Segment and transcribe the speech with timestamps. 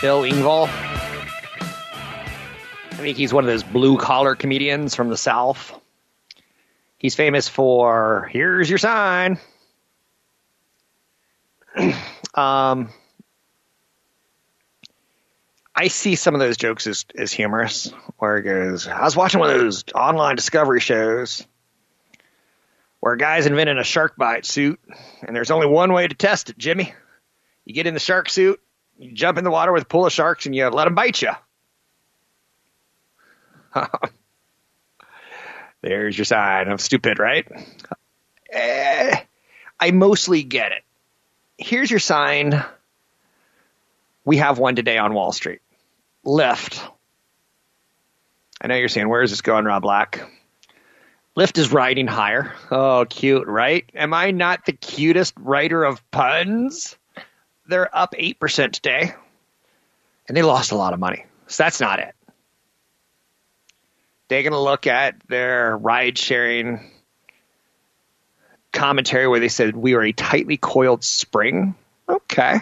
[0.00, 0.68] Bill Engvall.
[2.90, 5.78] I think he's one of those blue collar comedians from the South.
[6.96, 9.38] He's famous for "Here's your sign."
[12.34, 12.90] um,
[15.74, 19.40] I see some of those jokes as, as humorous, where it goes, I was watching
[19.40, 21.46] one of those online discovery shows
[23.00, 24.78] where a guy's inventing a shark bite suit,
[25.22, 26.92] and there's only one way to test it, Jimmy.
[27.64, 28.60] You get in the shark suit,
[29.00, 31.22] you jump in the water with a pool of sharks and you let them bite
[31.22, 31.30] you.
[35.82, 37.46] There's your sign of stupid, right?
[38.52, 39.16] Eh,
[39.78, 40.82] I mostly get it.
[41.56, 42.62] Here's your sign.
[44.26, 45.60] We have one today on Wall Street.
[46.26, 46.86] Lyft.
[48.60, 50.30] I know you're saying, where is this going, Rob Black?
[51.38, 52.52] Lyft is riding higher.
[52.70, 53.88] Oh, cute, right?
[53.94, 56.98] Am I not the cutest writer of puns?
[57.70, 59.14] They're up 8% today,
[60.28, 61.24] and they lost a lot of money.
[61.46, 62.14] So that's not it.
[64.28, 66.90] Taking a look at their ride sharing
[68.72, 71.74] commentary where they said we are a tightly coiled spring.
[72.08, 72.58] Okay.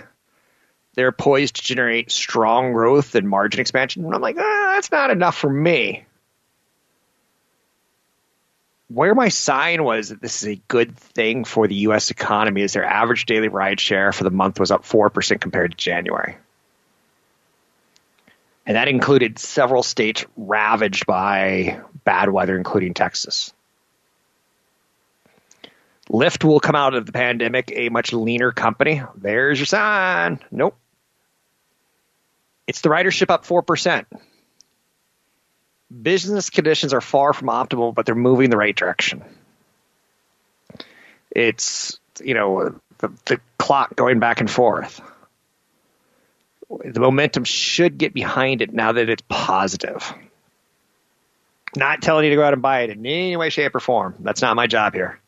[0.94, 4.04] They're poised to generate strong growth and margin expansion.
[4.04, 6.06] And I'm like, ah, that's not enough for me
[8.88, 12.10] where my sign was that this is a good thing for the U.S.
[12.10, 15.76] economy is their average daily ride share for the month was up 4% compared to
[15.76, 16.36] January.
[18.66, 23.52] And that included several states ravaged by bad weather, including Texas.
[26.10, 29.02] Lyft will come out of the pandemic a much leaner company.
[29.14, 30.40] There's your sign.
[30.50, 30.76] Nope.
[32.66, 34.06] It's the ridership up 4%
[35.90, 39.24] business conditions are far from optimal, but they're moving in the right direction.
[41.30, 45.00] It's, you know, the, the clock going back and forth.
[46.84, 50.12] The momentum should get behind it now that it's positive.
[51.76, 54.14] Not telling you to go out and buy it in any way, shape, or form.
[54.20, 55.18] That's not my job here.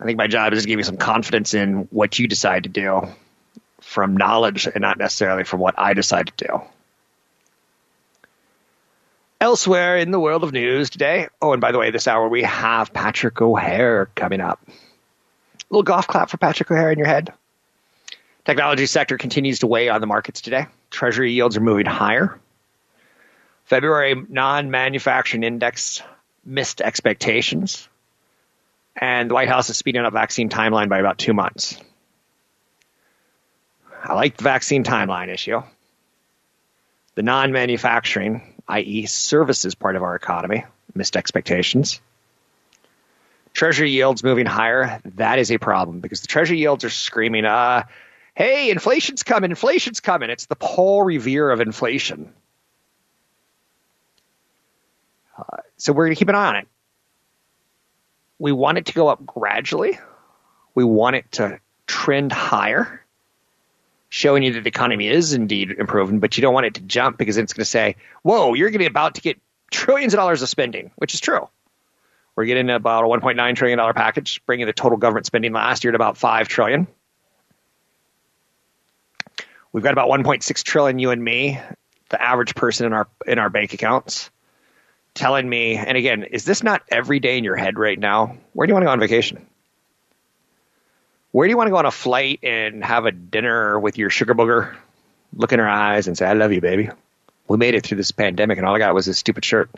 [0.00, 2.68] I think my job is to give you some confidence in what you decide to
[2.68, 3.08] do
[3.80, 6.62] from knowledge and not necessarily from what I decide to do.
[9.42, 12.44] Elsewhere in the world of news today, oh, and by the way, this hour we
[12.44, 14.60] have Patrick O'Hare coming up.
[14.68, 14.72] A
[15.68, 17.32] little golf clap for Patrick O'Hare in your head.
[18.44, 20.66] Technology sector continues to weigh on the markets today.
[20.92, 22.38] Treasury yields are moving higher.
[23.64, 26.04] February non-manufacturing index
[26.44, 27.88] missed expectations.
[28.94, 31.76] And the White House is speeding up vaccine timeline by about two months.
[34.04, 35.64] I like the vaccine timeline issue.
[37.16, 40.64] The non-manufacturing i.e., services part of our economy,
[40.94, 42.00] missed expectations.
[43.54, 47.84] Treasury yields moving higher, that is a problem because the Treasury yields are screaming, uh,
[48.34, 50.30] hey, inflation's coming, inflation's coming.
[50.30, 52.32] It's the Paul Revere of inflation.
[55.36, 56.68] Uh, so we're going to keep an eye on it.
[58.38, 59.98] we want it to go up gradually.
[60.74, 63.01] We want it to trend higher,
[64.12, 67.16] showing you that the economy is indeed improving, but you don't want it to jump
[67.16, 70.18] because it's going to say, whoa, you're going to be about to get trillions of
[70.18, 71.48] dollars of spending, which is true.
[72.36, 75.96] We're getting about a $1.9 trillion package, bringing the total government spending last year to
[75.96, 76.88] about 5 trillion.
[79.72, 81.58] We've got about 1.6 trillion, you and me,
[82.10, 84.30] the average person in our in our bank accounts,
[85.14, 85.76] telling me.
[85.76, 88.36] And again, is this not every day in your head right now?
[88.52, 89.46] Where do you want to go on vacation?
[91.32, 94.10] Where do you want to go on a flight and have a dinner with your
[94.10, 94.74] sugar booger,
[95.34, 96.90] look in her eyes and say, "I love you, baby."
[97.48, 99.70] We made it through this pandemic, and all I got was this stupid shirt.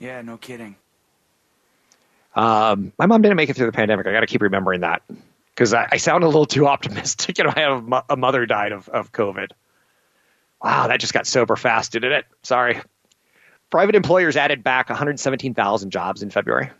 [0.00, 0.74] Yeah, no kidding.
[2.34, 4.06] Um, my mom didn't make it through the pandemic.
[4.06, 5.02] I got to keep remembering that
[5.54, 7.38] because I, I, sound a little too optimistic.
[7.38, 9.50] You know, I have a, a mother died of, of COVID.
[10.62, 12.24] Wow, that just got sober fast, didn't it?
[12.42, 12.80] Sorry.
[13.70, 16.70] Private employers added back 117,000 jobs in February.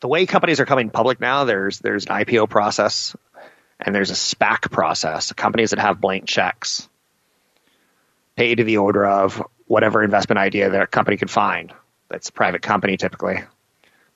[0.00, 3.16] The way companies are coming public now, there's there's an IPO process
[3.80, 5.32] and there's a SPAC process.
[5.32, 6.88] Companies that have blank checks
[8.36, 11.72] pay to the order of whatever investment idea their company can find.
[12.08, 13.42] That's a private company typically,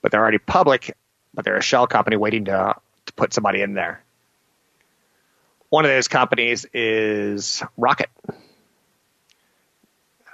[0.01, 0.97] but they're already public
[1.35, 2.75] but they're a shell company waiting to,
[3.07, 4.03] to put somebody in there.
[5.69, 8.11] One of those companies is Rocket.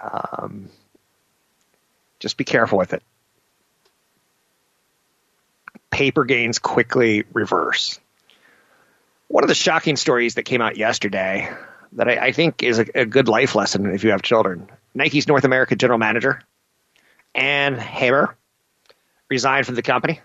[0.03, 0.71] Um,
[2.19, 3.03] just be careful with it.
[5.91, 7.99] Paper gains quickly reverse.
[9.29, 11.51] One of the shocking stories that came out yesterday
[11.93, 14.69] that I, I think is a, a, good life lesson if you have children.
[14.95, 16.41] Nike's North America general manager,
[17.35, 18.37] Ann Hebert,
[19.31, 20.21] resigned from the company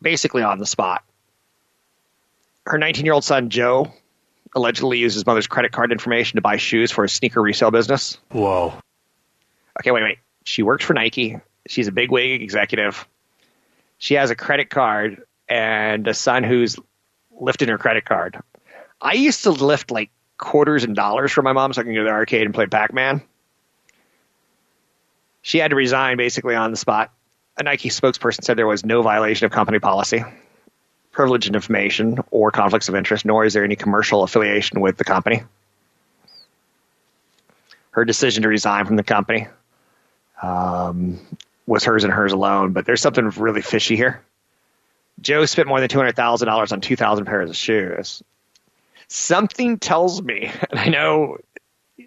[0.00, 1.02] basically on the spot.
[2.64, 3.92] Her 19 year old son, Joe,
[4.54, 8.18] allegedly used his mother's credit card information to buy shoes for a sneaker resale business.
[8.30, 8.74] Whoa.
[9.80, 10.18] Okay, wait, wait.
[10.44, 11.40] She worked for Nike.
[11.66, 13.06] She's a big wig executive.
[13.98, 16.76] She has a credit card and a son who's
[17.38, 18.38] lifting her credit card.
[19.00, 22.00] I used to lift like quarters and dollars for my mom so I can go
[22.00, 23.22] to the arcade and play Pac Man.
[25.42, 27.12] She had to resign basically on the spot
[27.58, 30.22] a Nike spokesperson said there was no violation of company policy,
[31.10, 35.42] privileged information, or conflicts of interest, nor is there any commercial affiliation with the company.
[37.92, 39.48] Her decision to resign from the company
[40.42, 41.18] um,
[41.66, 44.22] was hers and hers alone, but there's something really fishy here.
[45.20, 48.22] Joe spent more than $200,000 on 2,000 pairs of shoes.
[49.08, 51.38] Something tells me, and I know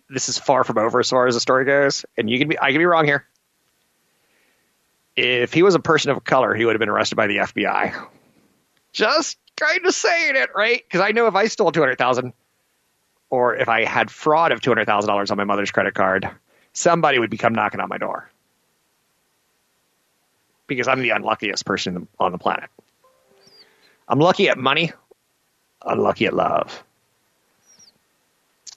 [0.10, 2.60] this is far from over as far as the story goes, and you can be,
[2.60, 3.26] I can be wrong here
[5.20, 8.08] if he was a person of color, he would have been arrested by the FBI.
[8.94, 10.84] Just kind of saying it, right?
[10.84, 12.34] Because I know if I stole two hundred thousand,
[13.30, 16.30] or if I had fraud of two hundred thousand dollars on my mother's credit card,
[16.74, 18.30] somebody would become knocking on my door
[20.70, 22.70] because I'm the unluckiest person on the planet.
[24.08, 24.92] I'm lucky at money,
[25.86, 26.84] unlucky at love.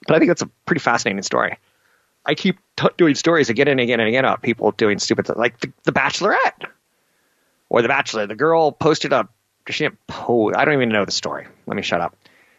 [0.05, 1.57] But I think that's a pretty fascinating story.
[2.25, 5.37] I keep t- doing stories again and again and again about people doing stupid things,
[5.37, 6.67] like the, the Bachelorette
[7.69, 8.27] or the Bachelor.
[8.27, 9.27] The girl posted a
[9.69, 10.57] she didn't post.
[10.57, 11.47] I don't even know the story.
[11.65, 12.15] Let me shut up.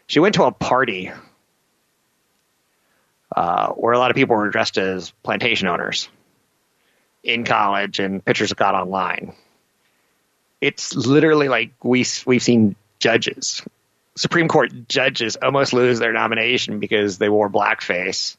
[0.07, 1.11] She went to a party
[3.35, 6.09] uh, where a lot of people were dressed as plantation owners
[7.25, 9.33] in college, and pictures got online.
[10.61, 13.61] It's literally like we we've seen judges,
[14.15, 18.37] Supreme Court judges, almost lose their nomination because they wore blackface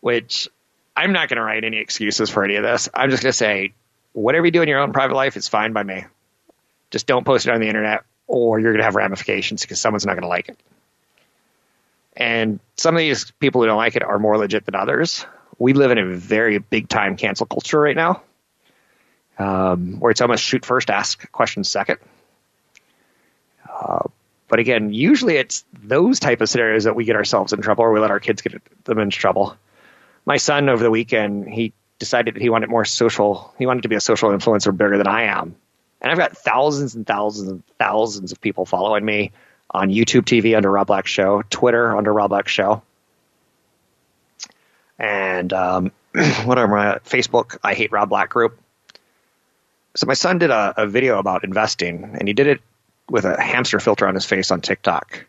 [0.00, 0.48] which
[0.96, 2.88] I'm not going to write any excuses for any of this.
[2.92, 3.72] I'm just going to say,
[4.12, 6.04] whatever you do in your own private life is fine by me.
[6.90, 10.06] Just don't post it on the internet or you're going to have ramifications because someone's
[10.06, 10.58] not going to like it.
[12.16, 15.24] And some of these people who don't like it are more legit than others.
[15.58, 18.22] We live in a very big time cancel culture right now,
[19.38, 21.98] um, where it's almost shoot first, ask questions second.
[23.68, 24.04] Uh,
[24.48, 27.92] but again, usually it's those type of scenarios that we get ourselves in trouble, or
[27.92, 29.56] we let our kids get them into trouble
[30.28, 33.54] my son over the weekend, he decided that he wanted more social.
[33.58, 35.56] He wanted to be a social influencer bigger than I am.
[36.02, 39.32] And I've got thousands and thousands and thousands of people following me
[39.70, 42.82] on YouTube TV under Rob Black Show, Twitter under Rob Black Show,
[44.98, 45.92] and um,
[46.44, 48.58] whatever, Facebook, I Hate Rob Black group.
[49.94, 52.60] So my son did a, a video about investing, and he did it
[53.08, 55.26] with a hamster filter on his face on TikTok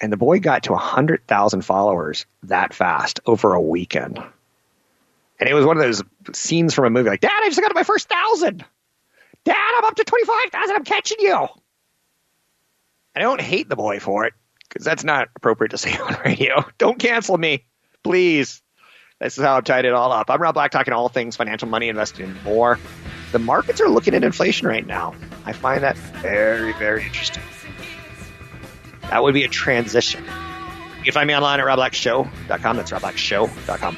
[0.00, 4.18] and the boy got to 100,000 followers that fast over a weekend.
[5.38, 7.68] And it was one of those scenes from a movie like, Dad, I just got
[7.68, 8.64] to my first thousand.
[9.44, 10.76] Dad, I'm up to 25,000.
[10.76, 11.48] I'm catching you.
[13.14, 14.34] I don't hate the boy for it
[14.68, 16.64] because that's not appropriate to say on radio.
[16.78, 17.64] Don't cancel me,
[18.02, 18.62] please.
[19.20, 20.30] This is how I've tied it all up.
[20.30, 22.78] I'm Rob Black, talking all things financial, money, investing, and more.
[23.32, 25.14] The markets are looking at inflation right now.
[25.44, 27.42] I find that very, very interesting.
[29.02, 30.24] That would be a transition.
[30.98, 32.76] You can find me online at robblackshow.com.
[32.76, 33.96] That's robblackshow.com.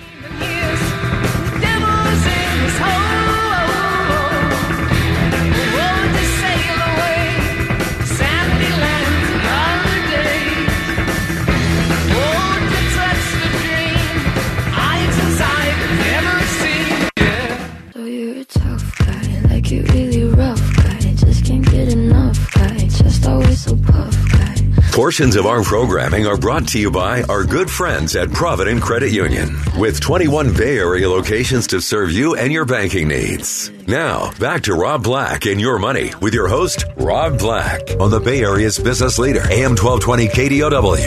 [25.03, 29.11] Portions of our programming are brought to you by our good friends at Provident Credit
[29.11, 33.69] Union, with 21 Bay Area locations to serve you and your banking needs.
[33.89, 38.21] Now, back to Rob Black and Your Money with your host, Rob Black, on the
[38.21, 40.99] Bay Area's business leader, AM 1220 KDOW.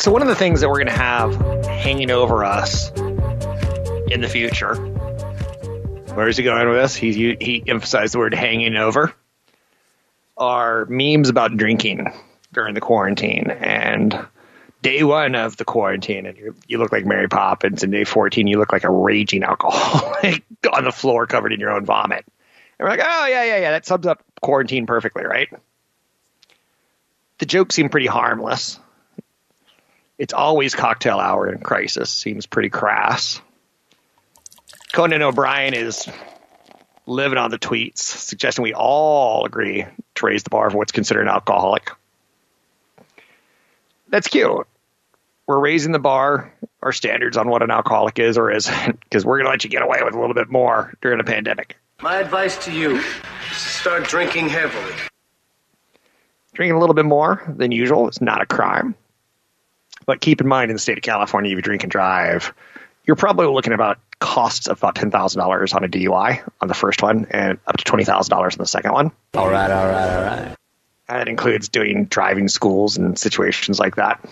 [0.00, 1.36] So, one of the things that we're going to have
[1.66, 2.90] hanging over us
[4.10, 4.74] in the future,
[6.14, 6.96] where is he going with this?
[6.96, 9.14] He, he emphasized the word hanging over,
[10.36, 12.12] are memes about drinking
[12.52, 13.50] during the quarantine.
[13.50, 14.26] And
[14.82, 16.36] day one of the quarantine, and
[16.66, 20.84] you, look like Mary Poppins, and day 14, you look like a raging alcoholic on
[20.84, 22.24] the floor covered in your own vomit.
[22.78, 25.48] And we're like, oh, yeah, yeah, yeah, that sums up quarantine perfectly, right?
[27.38, 28.78] The joke seemed pretty harmless
[30.18, 32.10] it's always cocktail hour in crisis.
[32.10, 33.40] Seems pretty crass.
[34.98, 36.08] Conan O'Brien is
[37.06, 39.86] living on the tweets, suggesting we all agree
[40.16, 41.92] to raise the bar for what's considered an alcoholic.
[44.08, 44.66] That's cute.
[45.46, 46.52] We're raising the bar,
[46.82, 49.70] our standards on what an alcoholic is or isn't, because we're going to let you
[49.70, 51.76] get away with a little bit more during a pandemic.
[52.02, 53.04] My advice to you is
[53.52, 54.96] to start drinking heavily.
[56.54, 58.96] Drinking a little bit more than usual is not a crime.
[60.06, 62.52] But keep in mind, in the state of California, if you drink and drive,
[63.08, 66.68] you're probably looking at about costs of about ten thousand dollars on a DUI on
[66.68, 69.10] the first one, and up to twenty thousand dollars on the second one.
[69.34, 70.56] All right, all right, all right.
[71.08, 74.22] That includes doing driving schools and situations like that.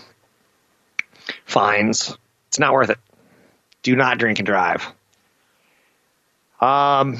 [1.46, 2.16] Fines.
[2.48, 2.98] It's not worth it.
[3.82, 4.86] Do not drink and drive.
[6.60, 7.14] Um,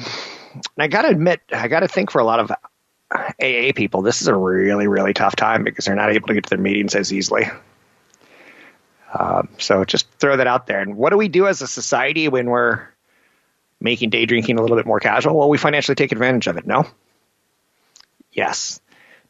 [0.53, 2.51] and I gotta admit, I gotta think for a lot of
[3.11, 6.43] AA people, this is a really, really tough time because they're not able to get
[6.43, 7.49] to their meetings as easily.
[9.17, 10.79] Um, so just throw that out there.
[10.79, 12.87] And what do we do as a society when we're
[13.81, 15.35] making day drinking a little bit more casual?
[15.35, 16.67] Well, we financially take advantage of it.
[16.67, 16.85] No?
[18.31, 18.79] Yes.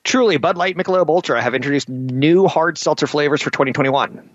[0.04, 4.30] Truly, Bud Light, Michelob Ultra have introduced new hard seltzer flavors for 2021.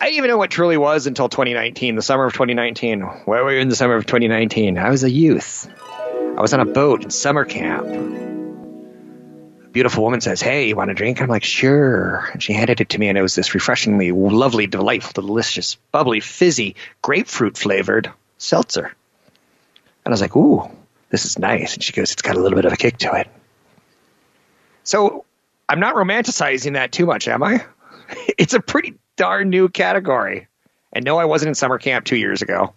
[0.00, 3.00] I didn't even know what Truly was until 2019, the summer of 2019.
[3.00, 4.78] Where were you in the summer of 2019?
[4.78, 5.68] I was a youth.
[6.36, 7.86] I was on a boat in summer camp
[9.72, 11.20] beautiful woman says, Hey, you want a drink?
[11.20, 12.28] I'm like, Sure.
[12.32, 16.20] And she handed it to me, and it was this refreshingly lovely, delightful, delicious, bubbly,
[16.20, 18.86] fizzy, grapefruit flavored seltzer.
[20.04, 20.70] And I was like, Ooh,
[21.10, 21.74] this is nice.
[21.74, 23.28] And she goes, It's got a little bit of a kick to it.
[24.84, 25.24] So
[25.68, 27.64] I'm not romanticizing that too much, am I?
[28.36, 30.48] It's a pretty darn new category.
[30.92, 32.74] And no, I wasn't in summer camp two years ago,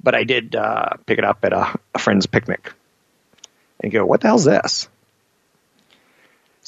[0.00, 2.72] but I did uh, pick it up at a, a friend's picnic
[3.80, 4.88] and go, What the hell's this?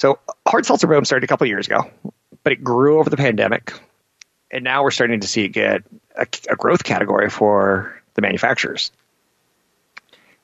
[0.01, 1.83] So hard seltzer boom started a couple years ago,
[2.43, 3.75] but it grew over the pandemic,
[4.51, 5.83] and now we're starting to see it get
[6.17, 8.93] a, a growth category for the manufacturers.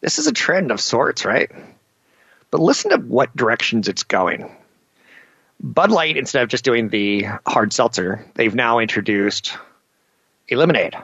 [0.02, 1.50] This is a trend of sorts, right?
[2.50, 4.54] But listen to what directions it's going.
[5.58, 9.56] Bud Light, instead of just doing the hard seltzer, they've now introduced
[10.50, 10.98] a lemonade.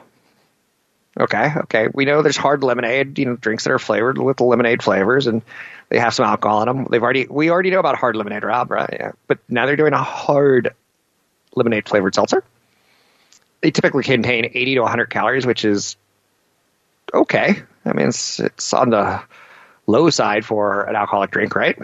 [1.19, 1.87] Okay, okay.
[1.93, 5.43] We know there's hard lemonade, you know, drinks that are flavored with lemonade flavors, and
[5.89, 6.87] they have some alcohol in them.
[6.89, 8.89] They've already we already know about hard lemonade, Rob, right?
[8.91, 9.11] Yeah.
[9.27, 10.73] But now they're doing a hard
[11.55, 12.43] lemonade flavored seltzer.
[13.61, 15.97] They typically contain 80 to 100 calories, which is
[17.13, 17.61] okay.
[17.85, 19.21] I mean, it's it's on the
[19.85, 21.77] low side for an alcoholic drink, right?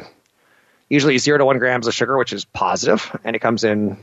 [0.90, 3.98] Usually zero to one grams of sugar, which is positive, and it comes in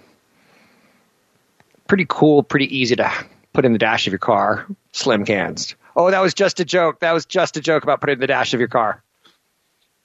[1.88, 3.12] pretty cool, pretty easy to
[3.56, 4.66] put in the dash of your car.
[4.92, 5.74] Slim cans.
[5.96, 7.00] Oh, that was just a joke.
[7.00, 9.02] That was just a joke about putting in the dash of your car.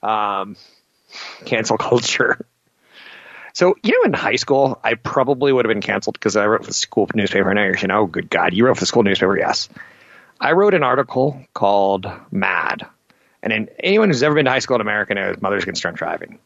[0.02, 0.56] Um,
[1.46, 2.46] cancel culture.
[3.54, 6.62] So, you know, in high school, I probably would have been canceled because I wrote
[6.62, 7.50] for the school newspaper.
[7.50, 9.38] And I you know, good God, you wrote for the school newspaper?
[9.38, 9.68] Yes.
[10.40, 12.88] I wrote an article called Mad.
[13.44, 16.40] And anyone who's ever been to high school in America knows Mothers Against Drunk Driving.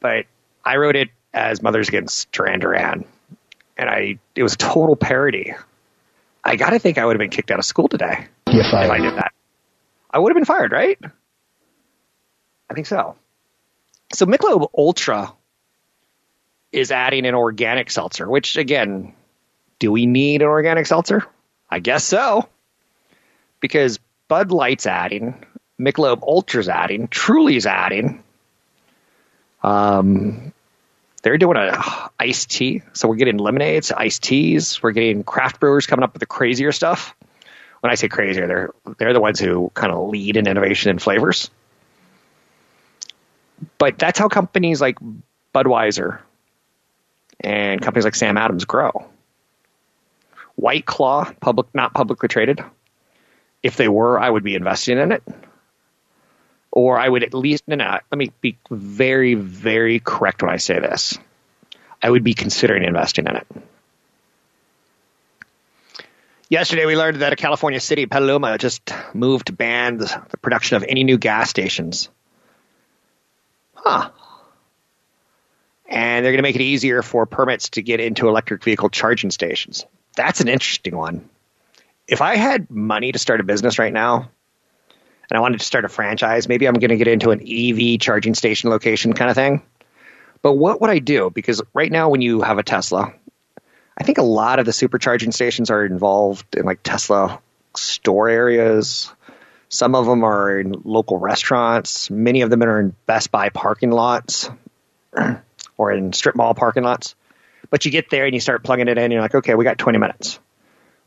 [0.00, 0.26] But
[0.64, 3.04] I wrote it as Mothers Against Duran Duran.
[3.78, 5.54] And I, it was a total parody.
[6.42, 8.98] I got to think I would have been kicked out of school today if I
[8.98, 9.32] did that.
[10.10, 10.98] I would have been fired, right?
[12.68, 13.16] I think so.
[14.12, 15.32] So Michelob Ultra
[16.72, 19.14] is adding an organic seltzer, which again,
[19.78, 21.24] do we need an organic seltzer?
[21.68, 22.48] I guess so.
[23.60, 25.44] Because Bud Light's adding,
[25.78, 28.22] Michelob Ultra's adding, Truly's adding.
[29.62, 30.52] Um,
[31.22, 34.82] they're doing a iced tea, so we're getting lemonades, iced teas.
[34.82, 37.14] We're getting craft brewers coming up with the crazier stuff.
[37.80, 41.00] When I say crazier, they're they're the ones who kind of lead in innovation and
[41.00, 41.50] flavors.
[43.78, 44.98] But that's how companies like
[45.54, 46.20] Budweiser
[47.40, 49.06] and companies like Sam Adams grow.
[50.56, 52.62] White Claw, public not publicly traded.
[53.62, 55.22] If they were, I would be investing in it.
[56.72, 60.58] Or I would at least no, no, let me be very, very correct when I
[60.58, 61.18] say this.
[62.02, 63.46] I would be considering investing in it.
[66.48, 70.76] Yesterday, we learned that a California city, Petaluma, just moved to ban the, the production
[70.76, 72.08] of any new gas stations.
[73.74, 74.10] Huh.
[75.88, 79.30] And they're going to make it easier for permits to get into electric vehicle charging
[79.30, 79.86] stations.
[80.16, 81.28] That's an interesting one.
[82.08, 84.30] If I had money to start a business right now,
[85.30, 88.00] and I wanted to start a franchise, maybe I'm going to get into an EV
[88.00, 89.62] charging station location kind of thing.
[90.42, 91.30] But what would I do?
[91.30, 93.12] Because right now, when you have a Tesla,
[93.96, 97.40] I think a lot of the supercharging stations are involved in like Tesla
[97.76, 99.12] store areas.
[99.68, 102.10] Some of them are in local restaurants.
[102.10, 104.50] Many of them are in Best Buy parking lots
[105.76, 107.14] or in strip mall parking lots.
[107.68, 109.04] But you get there and you start plugging it in.
[109.04, 110.40] And you're like, okay, we got 20 minutes.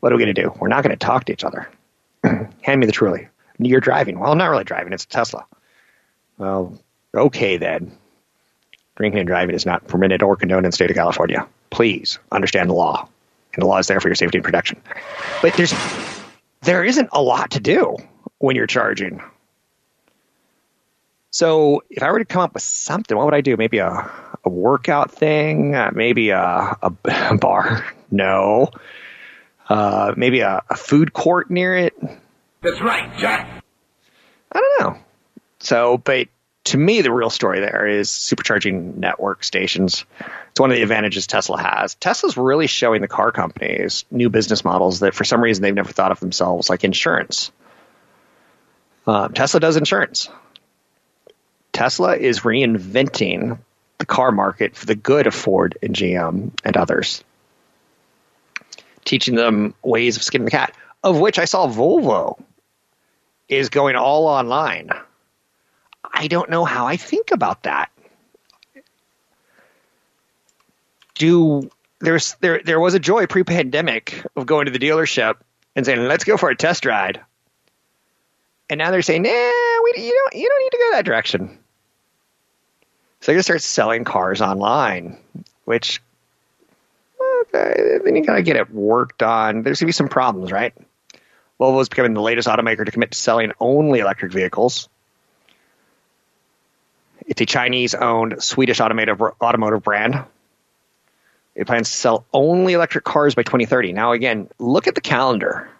[0.00, 0.54] What are we going to do?
[0.58, 1.68] We're not going to talk to each other.
[2.22, 3.28] Hand me the truly.
[3.58, 4.18] You're driving.
[4.18, 4.92] Well, I'm not really driving.
[4.92, 5.46] It's a Tesla.
[6.38, 6.78] Well,
[7.14, 7.96] okay then.
[8.96, 11.46] Drinking and driving is not permitted or condoned in the state of California.
[11.70, 13.08] Please understand the law.
[13.54, 14.80] And the law is there for your safety and protection.
[15.42, 15.74] But there's
[16.62, 17.96] there isn't a lot to do
[18.38, 19.22] when you're charging.
[21.30, 23.56] So if I were to come up with something, what would I do?
[23.56, 24.10] Maybe a,
[24.44, 25.74] a workout thing?
[25.74, 26.90] Uh, maybe a, a,
[27.36, 27.84] bar?
[28.10, 28.70] No.
[29.68, 31.94] Uh, maybe a, a food court near it?
[32.64, 33.62] That's right, Jack.
[34.50, 35.02] I don't know.
[35.60, 36.28] So, but
[36.64, 40.06] to me, the real story there is supercharging network stations.
[40.50, 41.94] It's one of the advantages Tesla has.
[41.96, 45.92] Tesla's really showing the car companies new business models that for some reason they've never
[45.92, 47.52] thought of themselves, like insurance.
[49.06, 50.30] Um, Tesla does insurance.
[51.74, 53.58] Tesla is reinventing
[53.98, 57.22] the car market for the good of Ford and GM and others,
[59.04, 62.42] teaching them ways of skinning the cat, of which I saw Volvo
[63.48, 64.90] is going all online.
[66.12, 67.90] I don't know how I think about that.
[71.14, 75.36] Do there's there there was a joy pre-pandemic of going to the dealership
[75.76, 77.20] and saying, "Let's go for a test ride,"
[78.68, 81.58] and now they're saying, "Nah, we, you don't you don't need to go that direction."
[83.20, 85.18] So they're gonna start selling cars online,
[85.64, 86.02] which
[87.42, 89.62] okay, then you gotta get it worked on.
[89.62, 90.74] There's gonna be some problems, right?
[91.60, 94.88] Volvo is becoming the latest automaker to commit to selling only electric vehicles.
[97.26, 100.24] It's a Chinese owned Swedish automotive, automotive brand.
[101.54, 103.92] It plans to sell only electric cars by 2030.
[103.92, 105.70] Now, again, look at the calendar.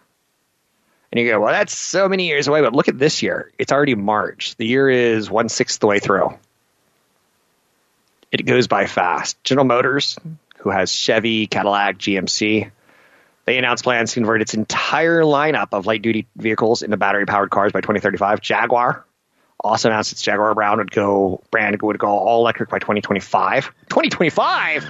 [1.11, 3.51] And you go, well, that's so many years away, but look at this year.
[3.59, 4.55] It's already March.
[4.55, 6.37] The year is one sixth the way through.
[8.31, 9.41] It goes by fast.
[9.43, 10.17] General Motors,
[10.57, 12.71] who has Chevy, Cadillac, GMC,
[13.45, 17.51] they announced plans to convert its entire lineup of light duty vehicles into battery powered
[17.51, 18.41] cars by 2035.
[18.41, 19.05] Jaguar
[19.59, 23.65] also announced its Jaguar Brown would go brand would go all electric by 2025.
[23.89, 24.85] 2025.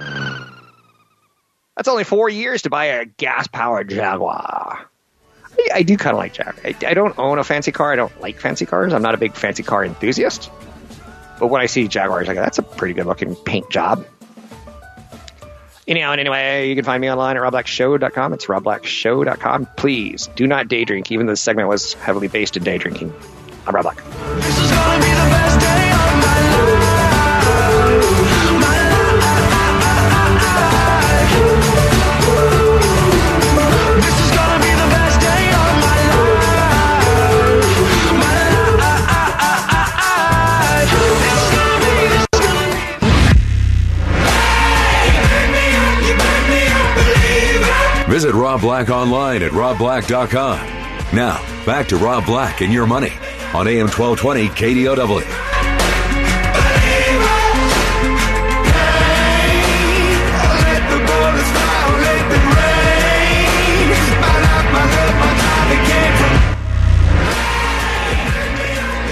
[1.76, 4.88] That's only four years to buy a gas powered Jaguar.
[5.58, 6.56] I, I do kind of like Jaguar.
[6.64, 7.92] I, I don't own a fancy car.
[7.92, 8.92] I don't like fancy cars.
[8.94, 10.50] I'm not a big fancy car enthusiast.
[11.38, 14.06] But when I see Jaguars, I go, that's a pretty good looking paint job.
[15.88, 18.32] Anyhow, and anyway, you can find me online at robblackshow.com.
[18.32, 19.66] It's robblackshow.com.
[19.76, 23.14] Please do not day drink, even though this segment was heavily based in day drinking.
[23.66, 25.45] I'm Rob Black.
[48.16, 50.58] Visit Rob Black online at robblack.com.
[51.14, 53.12] Now, back to Rob Black and your money
[53.52, 55.54] on AM 1220 KDOW.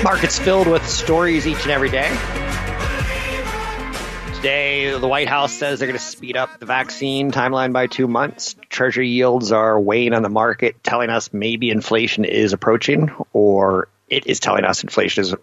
[0.02, 2.43] Markets filled with stories each and every day.
[4.44, 8.06] Today, the White House says they're going to speed up the vaccine timeline by two
[8.06, 8.56] months.
[8.68, 14.26] Treasury yields are weighing on the market, telling us maybe inflation is approaching, or it
[14.26, 15.34] is telling us inflation is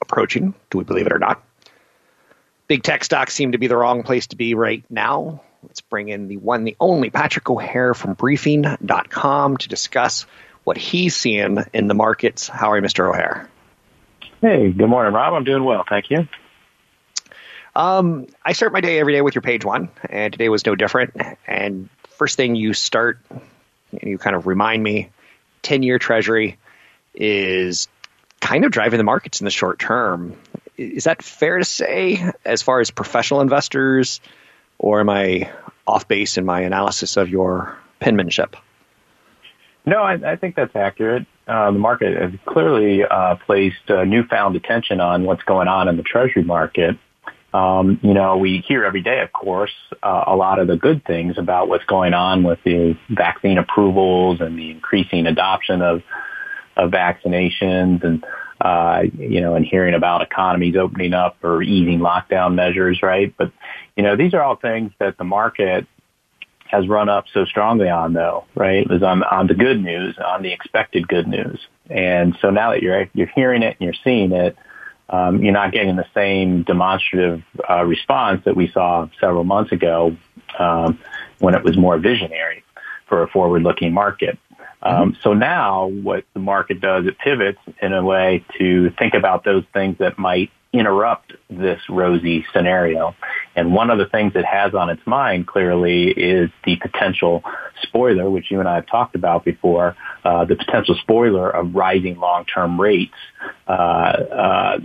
[0.00, 0.54] approaching.
[0.70, 1.42] Do we believe it or not?
[2.66, 5.42] Big tech stocks seem to be the wrong place to be right now.
[5.62, 10.24] Let's bring in the one, the only Patrick O'Hare from briefing.com to discuss
[10.64, 12.48] what he's seeing in the markets.
[12.48, 13.06] How are you, Mr.
[13.10, 13.50] O'Hare?
[14.40, 15.34] Hey, good morning, Rob.
[15.34, 15.84] I'm doing well.
[15.86, 16.26] Thank you.
[17.76, 20.74] Um, I start my day every day with your page one, and today was no
[20.74, 21.14] different.
[21.46, 23.18] And first thing you start,
[24.02, 25.10] you kind of remind me,
[25.60, 26.56] 10 year treasury
[27.14, 27.88] is
[28.40, 30.38] kind of driving the markets in the short term.
[30.78, 34.22] Is that fair to say as far as professional investors,
[34.78, 35.50] or am I
[35.86, 38.56] off base in my analysis of your penmanship?
[39.84, 41.26] No, I, I think that's accurate.
[41.46, 45.98] Uh, the market has clearly uh, placed uh, newfound attention on what's going on in
[45.98, 46.96] the treasury market.
[47.56, 51.06] Um, you know, we hear every day, of course, uh, a lot of the good
[51.06, 56.02] things about what's going on with the vaccine approvals and the increasing adoption of,
[56.76, 58.26] of vaccinations and,
[58.60, 63.34] uh, you know, and hearing about economies opening up or easing lockdown measures, right?
[63.38, 63.52] But,
[63.96, 65.86] you know, these are all things that the market
[66.66, 68.80] has run up so strongly on though, right?
[68.82, 71.58] It was on, on the good news, on the expected good news.
[71.88, 74.58] And so now that you're, you're hearing it and you're seeing it,
[75.08, 80.16] um, you're not getting the same demonstrative uh, response that we saw several months ago
[80.58, 80.98] um,
[81.38, 82.64] when it was more visionary
[83.06, 84.38] for a forward-looking market.
[84.82, 85.20] Um, mm-hmm.
[85.22, 89.64] So now what the market does, it pivots in a way to think about those
[89.72, 93.14] things that might interrupt this rosy scenario.
[93.54, 97.42] And one of the things it has on its mind clearly is the potential
[97.82, 102.18] spoiler, which you and I have talked about before, uh, the potential spoiler of rising
[102.18, 103.14] long-term rates
[103.66, 104.78] uh, uh,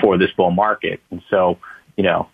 [0.00, 1.00] for this bull market.
[1.10, 1.58] And so,
[1.96, 2.28] you know,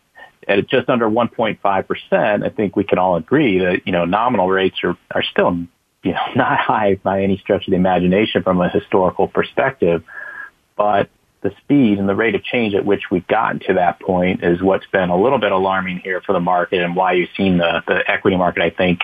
[0.48, 4.76] at just under 1.5%, I think we can all agree that, you know, nominal rates
[4.82, 5.56] are, are still,
[6.02, 10.02] you know, not high by any stretch of the imagination from a historical perspective.
[10.76, 11.08] But
[11.44, 14.62] the speed and the rate of change at which we've gotten to that point is
[14.62, 17.82] what's been a little bit alarming here for the market and why you've seen the,
[17.86, 19.00] the equity market, I think,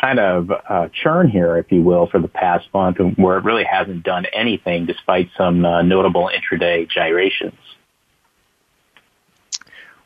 [0.00, 3.64] kind of uh, churn here, if you will, for the past month, where it really
[3.64, 7.58] hasn't done anything despite some uh, notable intraday gyrations.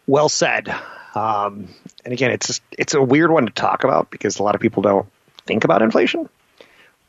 [0.08, 0.68] Well said.
[1.14, 1.68] Um,
[2.04, 4.60] and again, it's just, it's a weird one to talk about because a lot of
[4.60, 5.06] people don't
[5.46, 6.28] think about inflation.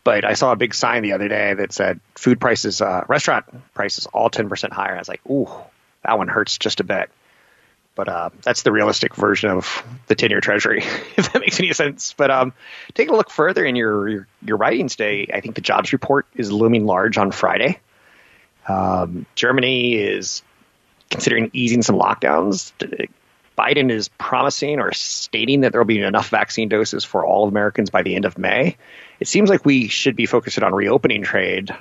[0.06, 3.46] But I saw a big sign the other day that said food prices, uh, restaurant
[3.74, 4.96] prices, all 10% higher.
[4.96, 5.50] I was like, ooh,
[6.04, 7.10] that one hurts just a bit.
[7.96, 10.84] But uh, that's the realistic version of the 10 year treasury,
[11.18, 12.14] if that makes any sense.
[12.14, 12.54] But um,
[12.94, 16.28] taking a look further in your, your, your writings day, I think the jobs report
[16.36, 17.80] is looming large on Friday.
[18.68, 20.44] Um, Germany is
[21.10, 22.74] considering easing some lockdowns.
[23.58, 27.90] Biden is promising or stating that there will be enough vaccine doses for all Americans
[27.90, 28.78] by the end of May.
[29.20, 31.74] It seems like we should be focusing on reopening trade,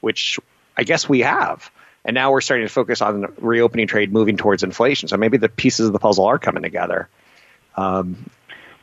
[0.00, 0.38] which
[0.76, 1.70] I guess we have.
[2.04, 5.08] And now we're starting to focus on reopening trade moving towards inflation.
[5.08, 7.08] So maybe the pieces of the puzzle are coming together.
[7.76, 8.28] Um,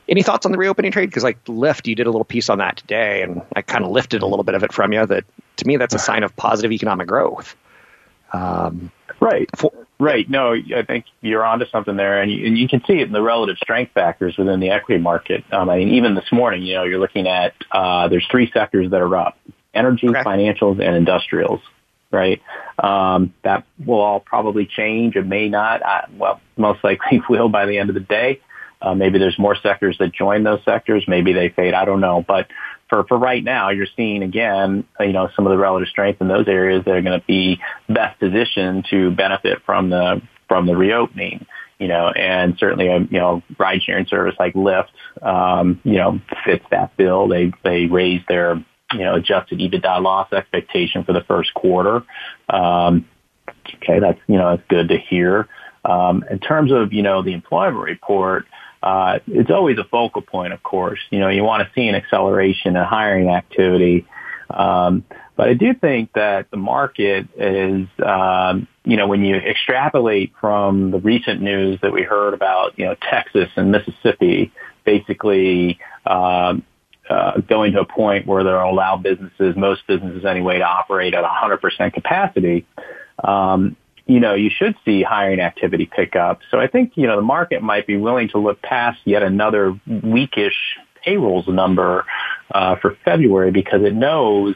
[0.08, 1.10] any thoughts on the reopening trade?
[1.10, 3.92] Because like Lyft, you did a little piece on that today, and I kind of
[3.92, 5.06] lifted a little bit of it from you.
[5.06, 5.26] That
[5.58, 7.56] to me, that's a sign of positive economic growth.
[8.34, 9.50] Um, right.
[9.56, 10.30] For, Right.
[10.30, 13.12] No, I think you're onto something there, and you, and you can see it in
[13.12, 15.44] the relative strength factors within the equity market.
[15.52, 18.92] Um, I mean, even this morning, you know, you're looking at uh, there's three sectors
[18.92, 19.38] that are up:
[19.74, 20.24] energy, okay.
[20.24, 21.60] financials, and industrials.
[22.12, 22.42] Right.
[22.82, 25.18] Um, that will all probably change.
[25.18, 25.86] It may not.
[25.86, 28.40] I, well, most likely will by the end of the day.
[28.82, 31.04] Uh, maybe there's more sectors that join those sectors.
[31.10, 31.74] Maybe they fade.
[31.74, 32.24] I don't know.
[32.26, 32.48] But
[32.90, 36.28] for, for right now, you're seeing again, you know, some of the relative strength in
[36.28, 40.76] those areas that are going to be best positioned to benefit from the, from the
[40.76, 41.46] reopening,
[41.78, 44.90] you know, and certainly a, you know, ride sharing service like Lyft,
[45.22, 47.28] um, you know, fits that bill.
[47.28, 48.56] They, they raised their,
[48.92, 52.04] you know, adjusted EBITDA loss expectation for the first quarter.
[52.50, 53.08] Um,
[53.76, 54.00] okay.
[54.00, 55.48] That's, you know, that's good to hear.
[55.86, 58.46] Um, in terms of, you know, the employment report,
[58.82, 61.00] uh, it's always a focal point, of course.
[61.10, 64.06] You know, you want to see an acceleration in hiring activity.
[64.50, 65.04] Um,
[65.36, 70.92] but I do think that the market is, um, you know, when you extrapolate from
[70.92, 74.52] the recent news that we heard about, you know, Texas and Mississippi
[74.86, 76.64] basically um,
[77.10, 81.24] uh, going to a point where they'll allow businesses, most businesses anyway, to operate at
[81.24, 82.66] 100% capacity.
[83.24, 83.76] Um,
[84.10, 86.40] you know, you should see hiring activity pick up.
[86.50, 89.80] So I think, you know, the market might be willing to look past yet another
[89.86, 90.58] weakish
[91.04, 92.06] payrolls number
[92.52, 94.56] uh, for February because it knows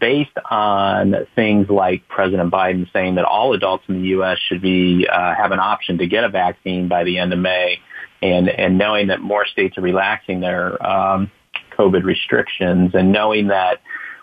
[0.00, 4.38] based on things like President Biden saying that all adults in the U.S.
[4.48, 7.80] should be uh, have an option to get a vaccine by the end of May,
[8.22, 11.32] and and knowing that more states are relaxing their um,
[11.76, 13.80] COVID restrictions, and knowing that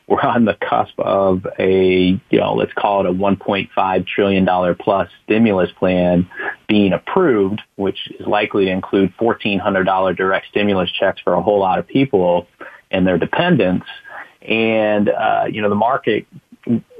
[0.08, 5.10] we're on the cusp of a, you know, let's call it a $1.5 trillion plus
[5.24, 6.30] stimulus plan
[6.68, 11.80] being approved, which is likely to include $1,400 direct stimulus checks for a whole lot
[11.80, 12.48] of people
[12.92, 13.88] and their dependents.
[14.42, 16.28] And, uh, you know, the market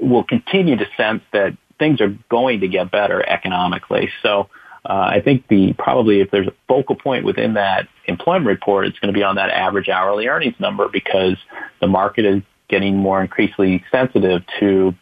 [0.00, 4.10] will continue to sense that things are going to get better economically.
[4.22, 4.48] So,
[4.84, 8.98] uh, I think the probably if there's a focal point within that employment report, it's
[9.00, 11.36] going to be on that average hourly earnings number because
[11.80, 14.94] the market is getting more increasingly sensitive to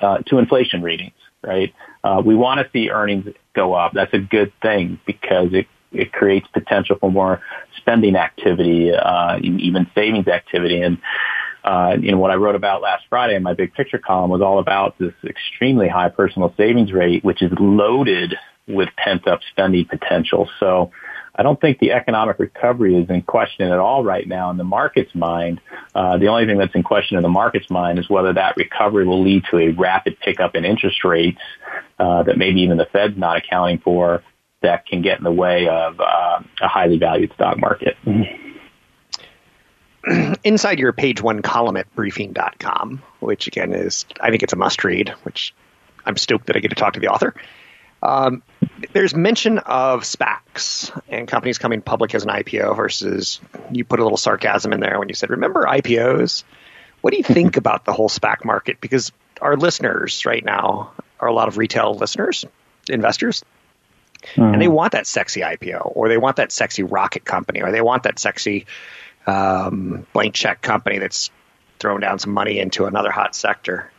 [0.00, 1.12] uh, to inflation readings.
[1.42, 1.74] Right?
[2.02, 3.92] Uh, we want to see earnings go up.
[3.92, 7.40] That's a good thing because it it creates potential for more
[7.76, 10.98] spending activity, uh, even savings activity, and.
[11.64, 14.40] Uh, you know, what I wrote about last Friday in my big picture column was
[14.40, 18.36] all about this extremely high personal savings rate, which is loaded
[18.68, 20.48] with pent up spending potential.
[20.60, 20.92] So
[21.36, 24.64] I don't think the economic recovery is in question at all right now in the
[24.64, 25.60] market's mind.
[25.94, 29.06] Uh, the only thing that's in question in the market's mind is whether that recovery
[29.06, 31.40] will lead to a rapid pickup in interest rates
[31.98, 34.22] uh, that maybe even the Fed's not accounting for
[34.62, 37.98] that can get in the way of uh, a highly valued stock market.
[40.44, 44.82] Inside your page one column at briefing.com, which again is, I think it's a must
[44.84, 45.52] read, which
[46.06, 47.34] I'm stoked that I get to talk to the author.
[48.02, 48.42] Um,
[48.92, 54.02] there's mention of SPACs and companies coming public as an IPO versus you put a
[54.02, 56.44] little sarcasm in there when you said, remember IPOs?
[57.00, 58.80] What do you think about the whole SPAC market?
[58.80, 62.44] Because our listeners right now are a lot of retail listeners,
[62.88, 63.44] investors,
[64.22, 64.42] mm-hmm.
[64.42, 67.80] and they want that sexy IPO or they want that sexy rocket company or they
[67.80, 68.66] want that sexy
[69.26, 71.30] um, blank check company that's
[71.78, 73.90] throwing down some money into another hot sector.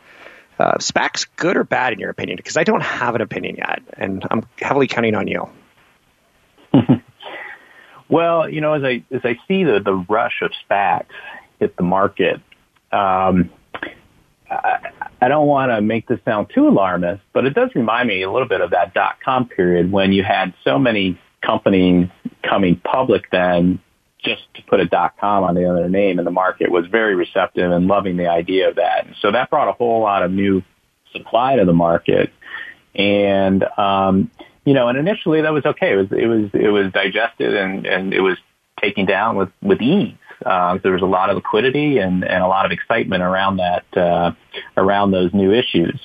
[0.58, 2.36] Uh, SPACs good or bad in your opinion?
[2.36, 5.48] Because I don't have an opinion yet, and I'm heavily counting on you.
[8.08, 11.06] well, you know, as I as I see the the rush of SPACs
[11.60, 12.40] hit the market,
[12.92, 13.50] um,
[14.50, 14.90] I,
[15.20, 18.30] I don't want to make this sound too alarmist, but it does remind me a
[18.30, 22.08] little bit of that dot com period when you had so many companies
[22.42, 23.80] coming public then
[24.24, 27.14] just to put a dot com on the their name, and the market was very
[27.14, 29.06] receptive and loving the idea of that.
[29.06, 30.62] And so that brought a whole lot of new
[31.12, 32.32] supply to the market.
[32.94, 34.30] And um,
[34.64, 35.92] you know, and initially that was okay.
[35.92, 38.36] It was it was it was digested and and it was
[38.80, 40.14] taken down with with ease.
[40.44, 43.84] Uh, there was a lot of liquidity and, and a lot of excitement around that
[43.96, 44.30] uh,
[44.76, 46.00] around those new issues.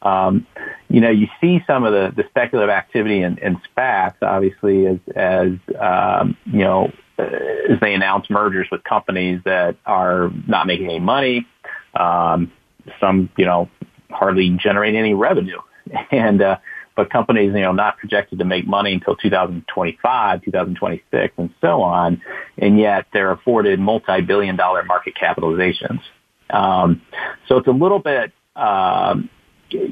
[0.00, 0.46] Um,
[0.88, 4.98] you know, you see some of the, the speculative activity in, in SPACs, obviously, as,
[5.14, 11.00] as um, you know, as they announce mergers with companies that are not making any
[11.00, 11.46] money,
[11.94, 12.52] um,
[13.00, 13.68] some, you know,
[14.10, 15.58] hardly generate any revenue.
[16.10, 16.56] And, uh,
[16.96, 22.22] but companies, you know, not projected to make money until 2025, 2026, and so on.
[22.56, 26.00] And yet they're afforded multi-billion dollar market capitalizations.
[26.48, 27.02] Um,
[27.48, 29.28] so it's a little bit, um,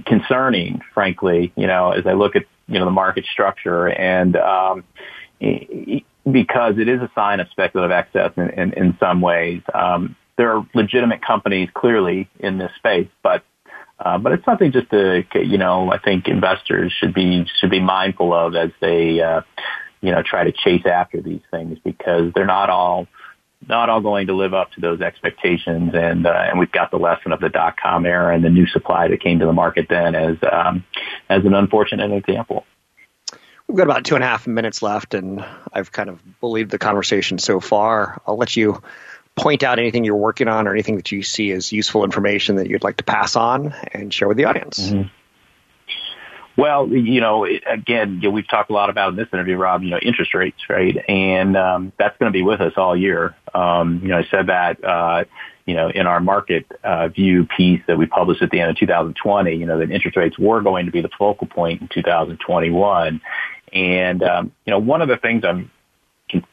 [0.07, 4.85] concerning, frankly, you know, as I look at, you know, the market structure and, um,
[6.31, 9.63] because it is a sign of speculative excess in, in, in some ways.
[9.75, 13.45] Um, there are legitimate companies clearly in this space, but
[13.99, 17.81] uh, but it's something just to you know I think investors should be should be
[17.81, 19.43] mindful of as they uh,
[20.01, 23.07] you know try to chase after these things because they're not all
[23.69, 26.97] not all going to live up to those expectations and uh, and we've got the
[26.97, 29.87] lesson of the dot com era and the new supply that came to the market
[29.89, 30.85] then as um,
[31.29, 32.65] as an unfortunate example.
[33.68, 36.79] We've got about two and a half minutes left, and I've kind of believed the
[36.79, 38.20] conversation so far.
[38.27, 38.83] I'll let you
[39.35, 42.68] point out anything you're working on or anything that you see as useful information that
[42.68, 44.90] you'd like to pass on and share with the audience.
[44.90, 45.09] Mm-hmm.
[46.55, 49.83] Well, you know, again, you know, we've talked a lot about in this interview, Rob,
[49.83, 51.03] you know, interest rates, right?
[51.09, 53.35] And um, that's going to be with us all year.
[53.55, 55.25] Um, you know, I said that, uh,
[55.67, 58.77] you know, in our market uh, view piece that we published at the end of
[58.77, 63.21] 2020, you know, that interest rates were going to be the focal point in 2021.
[63.73, 65.71] And, um, you know, one of the things I'm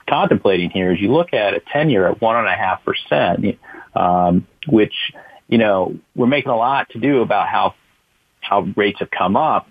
[0.07, 3.57] contemplating here is you look at a 10 year at one and a half percent,
[3.95, 4.93] um, which,
[5.47, 7.75] you know, we're making a lot to do about how,
[8.41, 9.67] how rates have come up.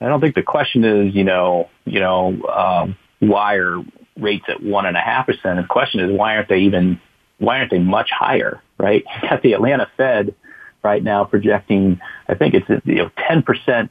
[0.00, 3.80] I don't think the question is, you know, you know, um, why are
[4.18, 5.60] rates at one and a half percent?
[5.60, 7.00] The question is, why aren't they even,
[7.38, 9.04] why aren't they much higher, right?
[9.22, 10.34] You got the Atlanta Fed
[10.82, 13.88] right now projecting, I think it's, you know, 10%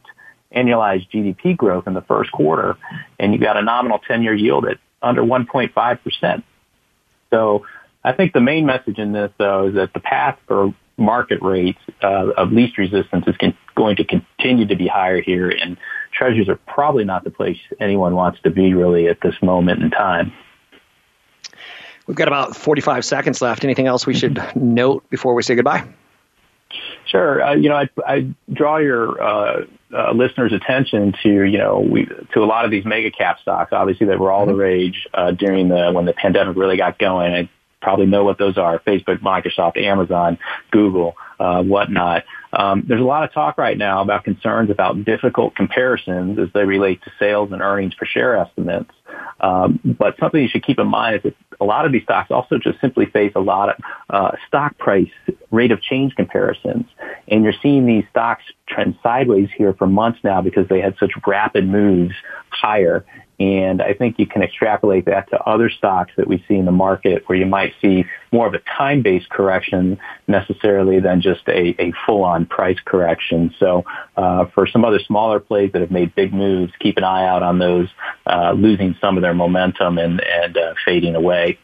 [0.56, 2.76] annualized GDP growth in the first quarter,
[3.18, 6.44] and you got a nominal 10-year yield at under 1.5%.
[7.30, 7.66] So
[8.04, 11.80] I think the main message in this, though, is that the path for market rates
[12.04, 15.78] uh, of least resistance is con- going to continue to be higher here, and
[16.22, 19.90] treasuries are probably not the place anyone wants to be really at this moment in
[19.90, 20.32] time.
[22.06, 23.64] We've got about 45 seconds left.
[23.64, 25.84] Anything else we should note before we say goodbye?
[27.06, 27.44] Sure.
[27.44, 32.06] Uh, you know, I, I draw your uh, uh, listeners' attention to you know we
[32.06, 33.74] to a lot of these mega cap stocks.
[33.74, 34.62] Obviously, that were all the mm-hmm.
[34.62, 37.34] rage uh, during the when the pandemic really got going.
[37.34, 37.50] I
[37.82, 40.38] probably know what those are: Facebook, Microsoft, Amazon,
[40.70, 42.24] Google, uh, whatnot.
[42.54, 46.66] Um, there's a lot of talk right now about concerns about difficult comparisons as they
[46.66, 48.92] relate to sales and earnings per share estimates.
[49.40, 52.32] Um, but something you should keep in mind is that a lot of these stocks
[52.32, 53.76] also just simply face a lot of
[54.10, 55.10] uh, stock price
[55.50, 56.86] rate of change comparisons.
[57.28, 61.12] And you're seeing these stocks trend sideways here for months now because they had such
[61.26, 62.14] rapid moves
[62.62, 63.06] higher.
[63.39, 66.71] And I think you can extrapolate that to other stocks that we see in the
[66.71, 69.97] market where you might see more of a time-based correction
[70.28, 73.52] necessarily than just a, a full-on price correction.
[73.58, 73.84] So
[74.15, 77.41] uh, for some other smaller plays that have made big moves, keep an eye out
[77.41, 77.89] on those
[78.28, 81.58] uh, losing some of their momentum and, and uh, fading away.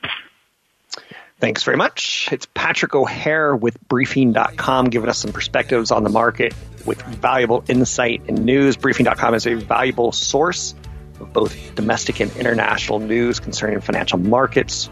[1.40, 2.30] Thanks very much.
[2.32, 6.56] It's Patrick O'Hare with Briefing.com giving us some perspectives on the market
[6.88, 8.78] with valuable insight and news.
[8.78, 10.74] Briefing.com is a valuable source
[11.20, 14.90] of both domestic and international news concerning financial markets.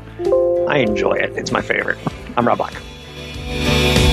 [0.67, 1.31] I enjoy it.
[1.37, 1.97] It's my favorite.
[2.37, 4.04] I'm Rob Black.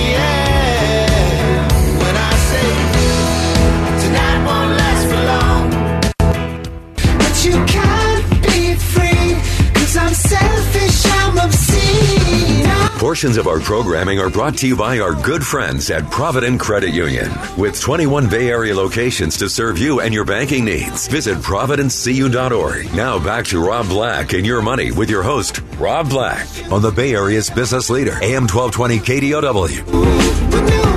[13.13, 16.89] Portions of our programming are brought to you by our good friends at Provident Credit
[16.89, 17.31] Union.
[17.59, 22.95] With 21 Bay Area locations to serve you and your banking needs, visit providentcu.org.
[22.95, 26.89] Now back to Rob Black and your money with your host, Rob Black, on the
[26.89, 30.92] Bay Area's business leader, AM 1220 KDOW.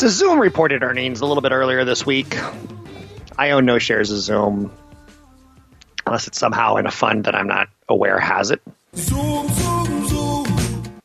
[0.00, 2.34] So Zoom reported earnings a little bit earlier this week.
[3.36, 4.72] I own no shares of Zoom,
[6.06, 8.62] unless it's somehow in a fund that I'm not aware has it.
[8.96, 11.00] Zoom, zoom, zoom.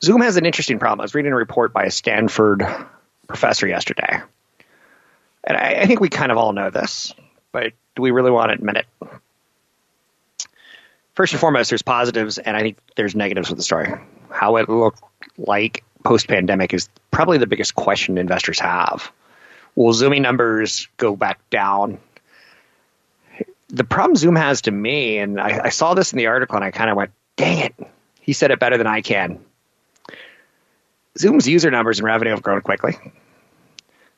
[0.00, 1.00] Zoom has an interesting problem.
[1.00, 2.64] I was reading a report by a Stanford
[3.26, 4.20] professor yesterday.
[5.42, 7.12] And I, I think we kind of all know this,
[7.50, 8.86] but do we really want to admit it?
[11.14, 13.92] First and foremost, there's positives, and I think there's negatives with the story.
[14.30, 15.02] How it looked
[15.36, 19.12] like post pandemic is probably the biggest question investors have.
[19.74, 21.98] Will Zooming numbers go back down?
[23.68, 26.64] The problem Zoom has to me, and I, I saw this in the article and
[26.64, 27.74] I kind of went, dang it,
[28.20, 29.40] he said it better than I can.
[31.18, 32.96] Zoom's user numbers and revenue have grown quickly.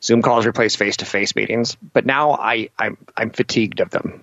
[0.03, 4.23] Zoom calls replace face to face meetings, but now I, I'm, I'm fatigued of them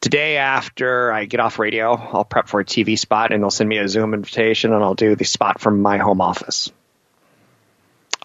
[0.00, 3.68] today after I get off radio, I'll prep for a TV spot and they'll send
[3.68, 6.70] me a Zoom invitation and I'll do the spot from my home office.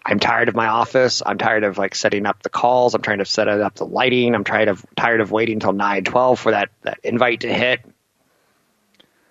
[0.06, 1.22] I'm tired of my office.
[1.26, 2.94] I'm tired of like setting up the calls.
[2.94, 4.36] I'm trying to set up the lighting.
[4.36, 7.80] I'm tired of tired of waiting until 9:12 for that that invite to hit.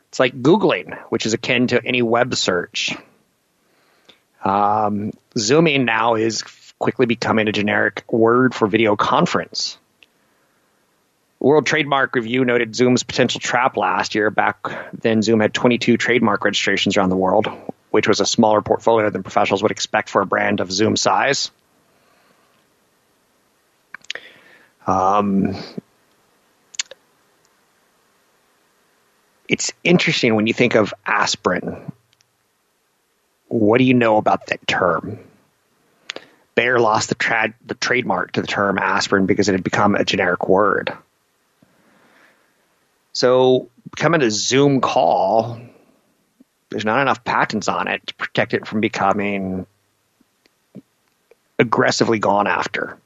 [0.09, 2.97] It's like Googling, which is akin to any web search.
[4.45, 6.43] Um, Zooming now is
[6.79, 9.79] quickly becoming a generic word for video conference.
[11.43, 14.31] World Trademark Review noted Zoom's potential trap last year.
[14.31, 14.59] Back
[14.93, 17.49] then, Zoom had 22 trademark registrations around the world,
[17.91, 21.51] which was a smaller portfolio than professionals would expect for a brand of Zoom size.
[24.87, 25.57] Um,
[29.49, 31.91] it's interesting when you think of aspirin.
[33.49, 35.19] What do you know about that term?
[36.55, 40.05] Bayer lost the, tra- the trademark to the term aspirin because it had become a
[40.05, 40.97] generic word.
[43.13, 45.61] So becoming a Zoom call,
[46.71, 49.67] there's not enough patents on it to protect it from becoming
[51.59, 52.99] aggressively gone after.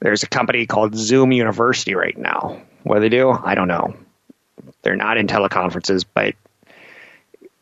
[0.00, 2.62] There's a company called Zoom University right now.
[2.84, 3.30] What do they do?
[3.30, 3.96] I don't know.
[4.82, 6.34] They're not in teleconferences, but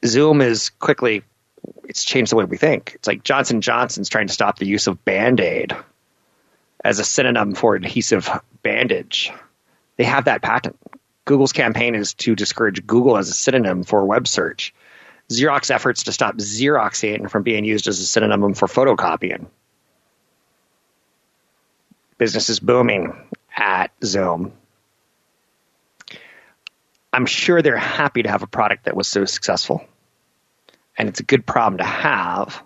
[0.04, 1.22] Zoom is quickly
[1.84, 2.92] it's changed the way we think.
[2.96, 5.74] It's like Johnson Johnson's trying to stop the use of Band-Aid
[6.84, 8.28] as a synonym for adhesive
[8.62, 9.32] bandage.
[9.96, 10.76] They have that patent.
[11.24, 14.74] Google's campaign is to discourage Google as a synonym for web search.
[15.30, 19.46] Xerox efforts to stop Xeroxing from being used as a synonym for photocopying.
[22.18, 23.14] Business is booming
[23.56, 24.52] at Zoom.
[27.12, 29.84] I'm sure they're happy to have a product that was so successful.
[30.98, 32.62] And it's a good problem to have.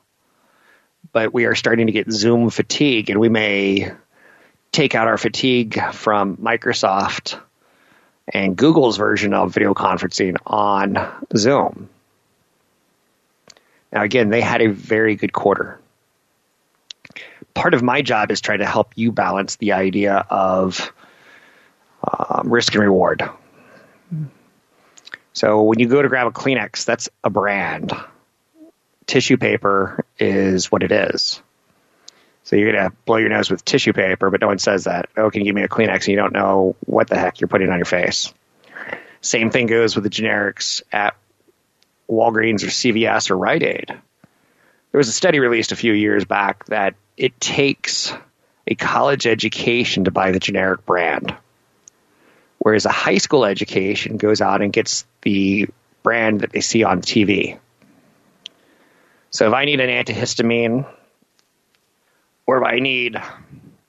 [1.13, 3.93] But we are starting to get Zoom fatigue, and we may
[4.73, 7.41] take out our fatigue from Microsoft
[8.33, 11.89] and Google's version of video conferencing on Zoom.
[13.93, 15.81] Now, again, they had a very good quarter.
[17.55, 20.93] Part of my job is trying to help you balance the idea of
[22.05, 23.29] um, risk and reward.
[25.33, 27.93] So when you go to grab a Kleenex, that's a brand.
[29.07, 31.41] Tissue paper is what it is.
[32.49, 35.11] So you're gonna blow your nose with tissue paper, but no one says that.
[35.19, 35.97] Oh, can you give me a Kleenex?
[35.97, 38.33] And you don't know what the heck you're putting on your face.
[39.21, 41.15] Same thing goes with the generics at
[42.09, 43.89] Walgreens or CVS or Rite Aid.
[43.89, 48.15] There was a study released a few years back that it takes
[48.67, 51.37] a college education to buy the generic brand,
[52.61, 55.69] whereas a high school education goes out and gets the
[56.03, 57.59] brand that they see on TV.
[59.33, 60.87] So if I need an antihistamine
[62.57, 63.21] if I need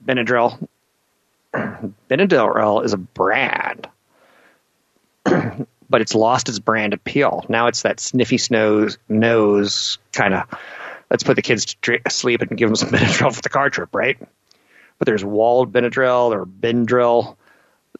[0.05, 0.68] Benadryl,
[1.53, 3.88] Benadryl is a brand,
[5.24, 7.45] but it's lost its brand appeal.
[7.47, 10.43] Now it's that sniffy nose, nose kind of.
[11.10, 13.95] Let's put the kids to sleep and give them some Benadryl for the car trip,
[13.95, 14.18] right?
[14.97, 17.38] But there's Wald Benadryl or Benadryl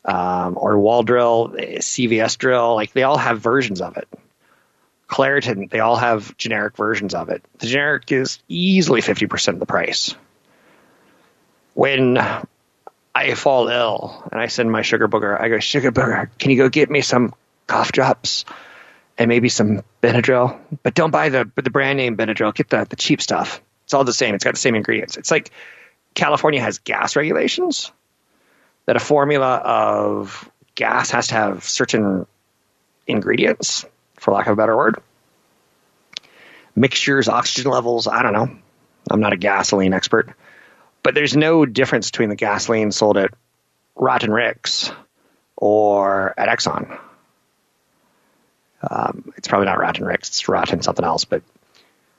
[0.06, 2.76] um, or Wal-Dryl, CVS drill.
[2.76, 4.08] Like they all have versions of it.
[5.08, 7.44] Claritin, they all have generic versions of it.
[7.58, 10.14] The generic is easily 50% of the price.
[11.80, 12.18] When
[13.16, 16.58] I fall ill and I send my sugar booger, I go, Sugar booger, can you
[16.58, 17.34] go get me some
[17.68, 18.44] cough drops
[19.18, 20.60] and maybe some Benadryl?
[20.84, 22.54] But don't buy the the brand name Benadryl.
[22.54, 23.62] Get the, the cheap stuff.
[23.86, 24.36] It's all the same.
[24.36, 25.16] It's got the same ingredients.
[25.16, 25.52] It's like
[26.16, 27.94] California has gas regulations
[28.86, 32.28] that a formula of gas has to have certain
[33.08, 33.86] ingredients,
[34.18, 35.02] for lack of a better word.
[36.76, 38.50] Mixtures, oxygen levels, I don't know.
[39.10, 40.36] I'm not a gasoline expert.
[41.04, 43.34] But there's no difference between the gasoline sold at
[43.96, 44.92] Rotten Ricks
[45.56, 47.00] or at Exxon.
[48.82, 51.26] Um, it's probably not Rotten Ricks, it's Rotten something else.
[51.26, 51.44] But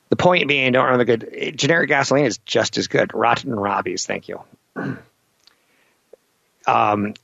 [0.09, 1.55] the point being, don't run the good.
[1.57, 3.15] Generic gasoline is just as good.
[3.15, 4.41] Rotten Robbie's, thank you.
[6.67, 7.15] Um,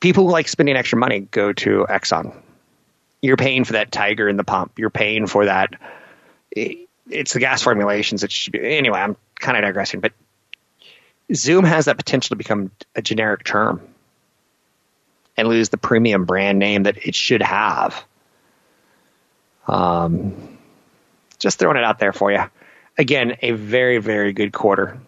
[0.00, 2.34] people who like spending extra money go to Exxon.
[3.20, 4.78] You're paying for that Tiger in the pump.
[4.78, 5.74] You're paying for that.
[6.50, 8.76] It's the gas formulations that should be.
[8.76, 10.12] Anyway, I'm kind of digressing, but
[11.34, 13.80] Zoom has that potential to become a generic term
[15.36, 18.04] and lose the premium brand name that it should have.
[19.66, 20.58] Um,
[21.38, 22.44] just throwing it out there for you.
[22.96, 24.98] Again, a very, very good quarter.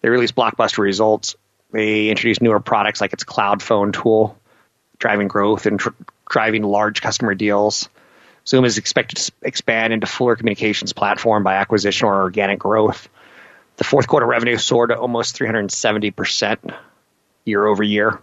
[0.00, 1.36] They released blockbuster results.
[1.70, 4.38] They introduced newer products like its cloud phone tool,
[4.98, 5.90] driving growth and tr-
[6.28, 7.88] driving large customer deals.
[8.46, 13.08] Zoom is expected to expand into fuller communications platform by acquisition or organic growth.
[13.82, 16.72] The fourth quarter revenue soared to almost 370%
[17.44, 18.20] year over year.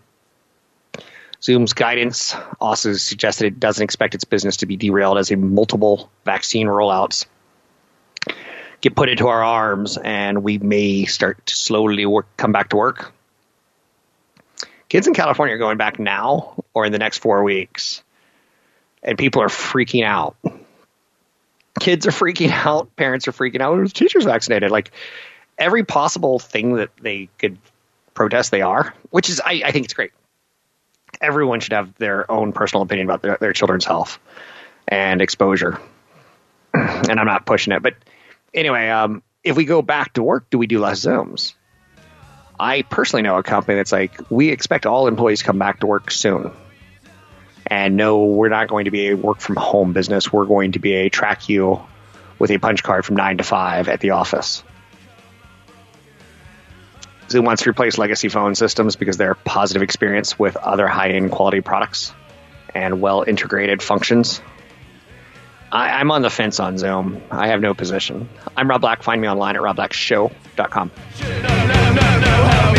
[1.43, 6.09] Zoom's guidance also suggested it doesn't expect its business to be derailed as a multiple
[6.23, 7.25] vaccine rollouts
[8.79, 12.77] get put into our arms and we may start to slowly work, come back to
[12.77, 13.11] work.
[14.87, 18.01] Kids in California are going back now or in the next four weeks,
[19.03, 20.37] and people are freaking out.
[21.81, 22.95] Kids are freaking out.
[22.95, 23.93] Parents are freaking out.
[23.93, 24.71] Teachers vaccinated.
[24.71, 24.91] Like
[25.59, 27.57] every possible thing that they could
[28.13, 30.11] protest, they are, which is, I, I think it's great.
[31.21, 34.19] Everyone should have their own personal opinion about their, their children's health
[34.87, 35.79] and exposure.
[36.73, 37.83] and I'm not pushing it.
[37.83, 37.95] But
[38.53, 41.53] anyway, um, if we go back to work, do we do less Zooms?
[42.59, 45.87] I personally know a company that's like, we expect all employees to come back to
[45.87, 46.51] work soon.
[47.65, 50.33] And no, we're not going to be a work from home business.
[50.33, 51.81] We're going to be a track you
[52.37, 54.63] with a punch card from nine to five at the office.
[57.29, 61.31] Zoom wants to replace legacy phone systems because they're positive experience with other high end
[61.31, 62.13] quality products
[62.73, 64.41] and well integrated functions.
[65.71, 67.21] I, am on the fence on Zoom.
[67.29, 68.27] I have no position.
[68.57, 69.03] I'm Rob Black.
[69.03, 70.91] Find me online at robblackshow.com.
[71.13, 72.78] Three